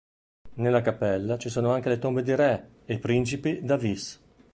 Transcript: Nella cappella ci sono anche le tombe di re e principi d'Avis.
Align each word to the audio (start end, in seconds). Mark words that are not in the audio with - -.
Nella 0.55 0.81
cappella 0.81 1.37
ci 1.37 1.47
sono 1.49 1.73
anche 1.73 1.89
le 1.89 1.99
tombe 1.99 2.23
di 2.23 2.33
re 2.33 2.69
e 2.85 2.97
principi 2.97 3.61
d'Avis. 3.61 4.19